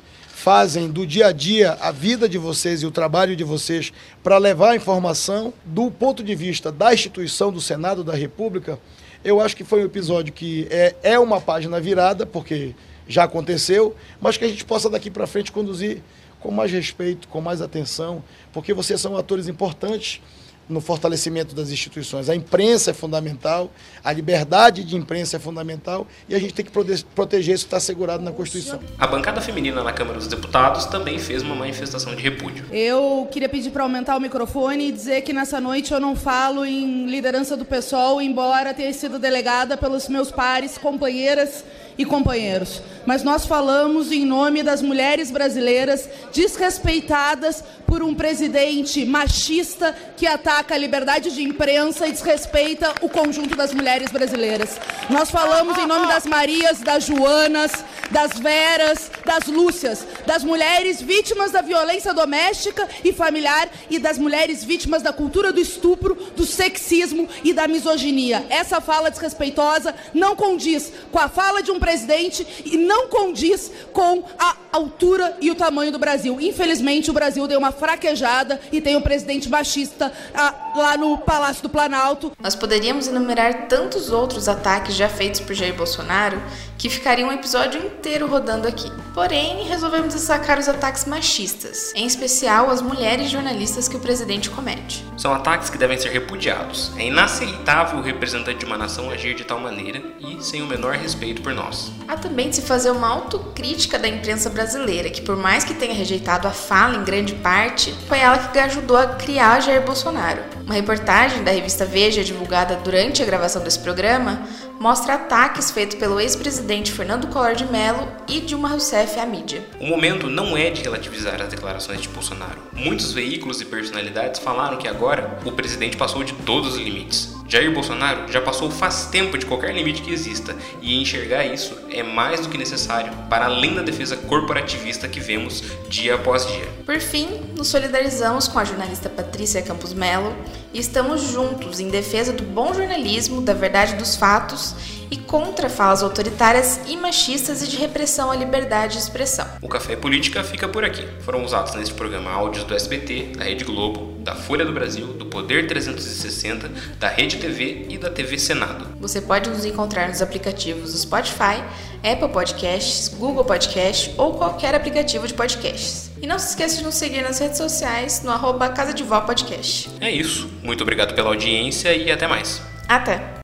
fazem 0.47 0.89
do 0.89 1.05
dia 1.05 1.27
a 1.27 1.33
dia 1.33 1.73
a 1.81 1.91
vida 1.91 2.29
de 2.29 2.39
vocês 2.39 2.81
e 2.81 2.87
o 2.87 2.91
trabalho 2.93 3.35
de 3.35 3.43
vocês 3.43 3.93
para 4.23 4.39
levar 4.39 4.71
a 4.71 4.77
informação 4.77 5.53
do 5.65 5.91
ponto 5.91 6.23
de 6.23 6.37
vista 6.37 6.71
da 6.71 6.95
instituição 6.95 7.51
do 7.51 7.61
Senado 7.61 8.05
da 8.05 8.15
República, 8.15 8.79
eu 9.25 9.41
acho 9.41 9.57
que 9.57 9.65
foi 9.65 9.83
um 9.83 9.87
episódio 9.87 10.33
que 10.33 10.69
é, 10.71 10.95
é 11.03 11.19
uma 11.19 11.41
página 11.41 11.81
virada, 11.81 12.25
porque 12.25 12.77
já 13.09 13.25
aconteceu, 13.25 13.97
mas 14.21 14.37
que 14.37 14.45
a 14.45 14.49
gente 14.49 14.65
possa 14.65 14.89
daqui 14.89 15.11
para 15.11 15.27
frente 15.27 15.51
conduzir 15.51 16.01
com 16.39 16.53
mais 16.53 16.71
respeito, 16.71 17.27
com 17.27 17.41
mais 17.41 17.61
atenção, 17.61 18.23
porque 18.53 18.73
vocês 18.73 19.01
são 19.01 19.17
atores 19.17 19.49
importantes 19.49 20.23
no 20.69 20.81
fortalecimento 20.81 21.55
das 21.55 21.71
instituições. 21.71 22.29
A 22.29 22.35
imprensa 22.35 22.91
é 22.91 22.95
fundamental, 22.95 23.71
a 24.03 24.13
liberdade 24.13 24.85
de 24.85 24.97
imprensa 24.97 25.37
é 25.37 25.41
fundamental 25.41 26.07
e 26.29 26.35
a 26.35 26.39
gente 26.39 26.55
tem 26.55 26.65
que 26.65 26.73
proteger 27.15 27.55
isso 27.55 27.65
que 27.65 27.69
está 27.69 27.77
assegurado 27.77 28.23
na 28.23 28.33
Constituição. 28.33 28.81
A 28.99 29.07
bancada 29.07 29.41
feminina 29.41 29.83
na 29.83 29.93
Câmara 29.93 30.19
dos 30.19 30.27
Deputados 30.27 30.87
também 30.87 31.19
fez 31.19 31.43
uma 31.43 31.55
manifestação 31.55 32.15
de 32.15 32.23
repúdio. 32.23 32.65
Eu 32.73 33.29
queria 33.31 33.49
pedir 33.49 33.71
para 33.71 33.83
aumentar 33.83 34.17
o 34.17 34.21
microfone 34.21 34.89
e 34.89 34.93
dizer 34.93 35.23
que 35.23 35.33
nessa 35.33 35.61
noite 35.61 35.93
eu 35.93 36.01
não 36.01 36.17
falo 36.17 36.65
em 36.65 37.07
liderança 37.07 37.57
do 37.57 37.65
PSOL, 37.65 38.21
embora 38.21 38.75
tenha 38.75 38.93
sido 38.93 39.19
delegada 39.19 39.77
pelos 39.77 40.09
meus 40.09 40.31
pares, 40.31 40.79
companheiras 40.79 41.65
e 41.99 42.05
companheiros. 42.05 42.83
Mas 43.05 43.23
nós 43.23 43.47
falamos 43.47 44.11
em 44.11 44.25
nome 44.25 44.63
das 44.63 44.83
mulheres 44.83 45.31
brasileiras 45.31 46.09
desrespeitadas 46.33 47.63
por 47.87 48.03
um 48.03 48.15
presidente 48.15 49.05
machista 49.05 49.97
que 50.17 50.27
ataca 50.27 50.75
a 50.75 50.79
liberdade 50.79 51.31
de 51.31 51.43
imprensa 51.43 52.07
e 52.07 52.13
desrespeita 52.13 52.93
o 53.01 53.09
conjunto 53.09 53.55
das 53.55 53.73
mulheres 53.73 54.11
brasileiras. 54.11 54.79
Nós 55.09 55.31
falamos 55.31 55.79
em 55.79 55.87
nome 55.87 56.07
das 56.09 56.27
Marias, 56.27 56.81
das 56.81 57.05
Joanas, 57.05 57.73
das 58.11 58.33
Veras, 58.39 59.11
das 59.25 59.47
Lúcias, 59.47 60.05
das 60.27 60.43
mulheres 60.43 61.01
vítimas 61.01 61.53
da 61.53 61.63
violência 61.63 62.13
doméstica 62.13 62.89
e 63.05 63.13
familiar 63.13 63.69
e 63.89 63.99
das 63.99 64.19
mulheres 64.19 64.65
vítimas 64.65 65.03
da 65.03 65.13
cultura 65.13 65.53
do 65.53 65.61
estupro, 65.61 66.17
do 66.37 66.45
sexismo 66.45 67.29
e 67.45 67.53
da 67.53 67.69
misoginia. 67.69 68.45
Essa 68.51 68.81
fala 68.81 69.11
desrespeitosa 69.11 69.95
não 70.13 70.35
condiz 70.35 70.93
com 71.13 71.19
a 71.19 71.29
fala 71.29 71.63
de 71.63 71.71
um 71.71 71.79
presidente 71.87 72.45
e 72.65 72.77
não 72.77 73.07
condiz 73.07 73.71
com 73.93 74.25
a 74.37 74.57
altura 74.73 75.37
e 75.41 75.53
o 75.53 75.55
tamanho 75.55 75.93
do 75.93 76.01
Brasil. 76.01 76.37
Infelizmente, 76.41 77.13
o 77.13 77.15
Brasil 77.15 77.47
deu 77.47 77.61
uma 77.61 77.71
fraquejada 77.71 78.61
e 78.73 78.81
tem 78.81 78.97
um 78.97 79.01
presidente 79.01 79.49
machista 79.49 80.13
ah, 80.35 80.73
lá 80.75 80.97
no 80.97 81.17
Palácio 81.19 81.63
do 81.63 81.71
Planalto. 81.71 82.33
Nós 82.41 82.57
poderíamos 82.57 83.07
enumerar 83.07 83.69
tantos 83.69 84.11
outros 84.11 84.49
ataques 84.49 84.97
já 84.97 85.09
feitos 85.09 85.41
por 85.41 85.55
Jair 85.55 85.75
Bolsonaro 85.75 86.43
que 86.79 86.91
ficaria 86.91 87.27
um 87.27 87.33
episódio 87.33 87.81
inteiro 87.81 88.27
rodando 88.27 88.69
aqui. 88.69 88.91
Porém, 89.15 89.65
resolvemos 89.65 90.15
destacar 90.15 90.59
os 90.59 90.69
ataques 90.69 91.05
machistas, 91.05 91.93
em 91.95 92.07
especial 92.07 92.71
as 92.71 92.83
mulheres 92.83 93.31
jornalistas 93.31 93.89
que 93.89 93.97
o 93.97 94.01
presidente 94.01 94.51
comete. 94.51 95.05
São 95.17 95.33
ataques 95.33 95.71
que 95.71 95.79
devem 95.79 95.99
ser 95.99 96.11
repudiados. 96.11 96.93
É 96.99 97.07
inaceitável 97.07 97.99
o 97.99 98.03
representante 98.03 98.59
de 98.59 98.67
uma 98.67 98.77
nação 98.77 99.11
agir 99.11 99.35
de 99.35 99.45
tal 99.45 99.59
maneira 99.59 100.03
e 100.21 100.43
sem 100.43 100.63
o 100.63 100.67
menor 100.67 100.95
respeito 100.95 101.41
por 101.43 101.55
nós. 101.55 101.76
Há 102.09 102.17
também 102.17 102.49
de 102.49 102.57
se 102.57 102.63
fazer 102.63 102.91
uma 102.91 103.09
autocrítica 103.09 103.99
da 103.99 104.09
imprensa 104.09 104.49
brasileira, 104.49 105.11
que 105.11 105.23
por 105.23 105.37
mais 105.37 105.65
que 105.65 105.75
tenha 105.75 105.95
rejeitado 105.95 106.47
a 106.47 106.53
fala 106.53 106.97
em 106.97 107.05
grande 107.05 107.35
parte, 107.35 107.93
foi 108.09 108.19
ela 108.19 108.39
que 108.39 108.59
ajudou 108.59 108.97
a 108.97 109.07
criar 109.07 109.61
Jair 109.61 109.83
Bolsonaro. 109.83 110.43
Uma 110.65 110.75
reportagem 110.75 111.45
da 111.45 111.51
revista 111.51 111.85
Veja, 111.85 112.25
divulgada 112.25 112.77
durante 112.77 113.23
a 113.23 113.27
gravação 113.27 113.63
desse 113.63 113.79
programa, 113.79 114.43
mostra 114.81 115.15
ataques 115.15 115.71
feitos 115.71 115.97
pelo 115.97 116.21
ex-presidente 116.21 116.93
Fernando 116.93 117.29
Collor 117.29 117.55
de 117.55 117.65
Mello 117.65 118.07
e 118.29 118.41
Dilma 118.41 118.69
Rousseff 118.69 119.19
à 119.19 119.27
mídia. 119.27 119.65
O 119.81 119.87
momento 119.87 120.29
não 120.29 120.57
é 120.57 120.71
de 120.71 120.83
relativizar 120.83 121.41
as 121.41 121.49
declarações 121.49 122.01
de 122.01 122.09
Bolsonaro. 122.09 122.59
Muitos 122.73 123.13
veículos 123.13 123.61
e 123.61 123.65
personalidades 123.65 124.41
falaram 124.41 124.77
que 124.77 124.89
agora 124.89 125.39
o 125.45 125.53
presidente 125.53 125.97
passou 125.97 126.23
de 126.25 126.33
todos 126.33 126.75
os 126.75 126.79
limites. 126.79 127.35
Jair 127.49 127.73
Bolsonaro 127.73 128.31
já 128.31 128.41
passou 128.41 128.71
faz 128.71 129.07
tempo 129.07 129.39
de 129.39 129.47
qualquer 129.47 129.75
limite 129.75 130.03
que 130.03 130.13
exista 130.13 130.57
e 130.83 131.01
enxergar 131.01 131.45
isso 131.45 131.79
é 131.91 132.03
mais 132.03 132.41
do 132.41 132.49
que 132.49 132.59
necessário 132.59 133.13
para 133.31 133.47
além 133.47 133.75
da 133.75 133.83
defesa 133.83 134.17
corporativista 134.17 135.07
que 135.07 135.21
vemos 135.21 135.63
dia 135.89 136.17
após 136.17 136.47
dia. 136.47 136.69
Por 136.85 136.99
fim, 137.01 137.29
nos 137.57 137.69
solidarizamos 137.69 138.49
com 138.49 138.59
a 138.59 138.65
jornalista 138.65 139.09
Patrícia 139.09 139.63
Campos 139.63 139.93
Melo 139.93 140.35
e 140.73 140.81
estamos 140.81 141.23
juntos 141.23 141.79
em 141.79 141.89
defesa 141.89 142.33
do 142.33 142.43
bom 142.43 142.75
jornalismo, 142.75 143.41
da 143.41 143.55
verdade 143.55 143.95
dos 143.95 144.17
fatos 144.17 144.75
e 145.11 145.17
contra 145.17 145.69
falas 145.69 146.03
autoritárias 146.03 146.81
e 146.87 146.97
machistas 146.97 147.63
e 147.63 147.69
de 147.69 147.77
repressão 147.77 148.31
à 148.31 148.37
liberdade 148.37 148.95
de 148.95 148.99
expressão. 149.01 149.47
O 149.63 149.69
Café 149.69 149.97
Política 149.97 150.43
fica 150.43 150.69
por 150.69 150.85
aqui. 150.85 151.07
Foram 151.21 151.45
usados 151.45 151.75
neste 151.75 151.95
programa 151.95 152.31
áudios 152.31 152.65
do 152.65 152.75
SBT, 152.75 153.33
da 153.37 153.45
Rede 153.45 153.65
Globo, 153.65 154.17
da 154.21 154.35
Folha 154.35 154.65
do 154.65 154.73
Brasil, 154.73 155.07
do 155.09 155.27
Poder 155.27 155.67
360, 155.67 156.71
da 156.99 157.09
Rede 157.09 157.37
TV 157.37 157.87
e 157.89 157.99
da 157.99 158.11
TV 158.11 158.39
Senado. 158.39 158.87
Você 159.01 159.21
pode 159.21 159.49
nos 159.49 159.65
encontrar 159.65 160.09
nos 160.09 160.21
aplicativos 160.21 160.93
do 160.93 160.99
Spotify, 160.99 161.63
Apple 162.03 162.29
Podcasts, 162.29 163.09
Google 163.09 163.45
Podcasts 163.45 164.13
ou 164.17 164.35
qualquer 164.35 164.75
aplicativo 164.75 165.27
de 165.27 165.35
podcasts. 165.35 166.11
E 166.21 166.27
não 166.27 166.39
se 166.39 166.51
esqueça 166.51 166.79
de 166.79 166.85
nos 166.85 166.95
seguir 166.95 167.23
nas 167.23 167.39
redes 167.39 167.59
sociais 167.59 168.23
no 168.23 168.31
arroba 168.31 168.69
Casa 168.71 168.93
de 168.93 169.03
Vó 169.03 169.21
Podcast. 169.21 169.91
É 170.01 170.11
isso. 170.11 170.49
Muito 170.63 170.83
obrigado 170.83 171.15
pela 171.15 171.29
audiência 171.29 171.95
e 171.95 172.11
até 172.11 172.27
mais. 172.27 172.63
Até! 172.89 173.35